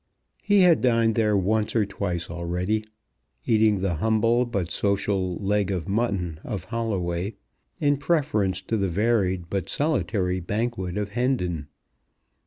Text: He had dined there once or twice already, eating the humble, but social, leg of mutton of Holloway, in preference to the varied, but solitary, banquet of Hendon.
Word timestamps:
He 0.41 0.61
had 0.61 0.81
dined 0.81 1.13
there 1.13 1.37
once 1.37 1.75
or 1.75 1.85
twice 1.85 2.27
already, 2.27 2.85
eating 3.45 3.81
the 3.81 3.97
humble, 3.97 4.47
but 4.47 4.71
social, 4.71 5.35
leg 5.37 5.69
of 5.69 5.87
mutton 5.87 6.39
of 6.43 6.63
Holloway, 6.63 7.35
in 7.79 7.97
preference 7.97 8.63
to 8.63 8.77
the 8.77 8.89
varied, 8.89 9.47
but 9.51 9.69
solitary, 9.69 10.39
banquet 10.39 10.97
of 10.97 11.09
Hendon. 11.09 11.67